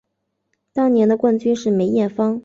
[0.73, 2.39] 当年的冠军是梅艳芳。